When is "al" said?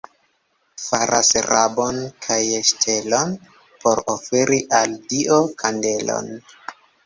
4.81-4.99